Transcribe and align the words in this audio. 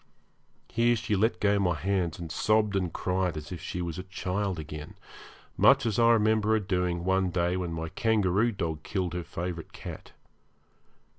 Here 0.71 0.95
she 0.95 1.15
let 1.15 1.39
go 1.39 1.59
my 1.59 1.75
hands, 1.75 2.17
and 2.17 2.31
sobbed 2.31 2.75
and 2.75 2.91
cried 2.91 3.37
as 3.37 3.51
if 3.51 3.61
she 3.61 3.83
was 3.83 3.99
a 3.99 4.03
child 4.09 4.57
again, 4.57 4.95
much 5.57 5.85
as 5.85 5.99
I 5.99 6.13
remember 6.13 6.53
her 6.53 6.59
doing 6.59 7.03
one 7.03 7.29
day 7.29 7.55
when 7.55 7.71
my 7.71 7.87
kangaroo 7.89 8.51
dog 8.51 8.81
killed 8.81 9.13
her 9.13 9.23
favourite 9.23 9.73
cat. 9.73 10.13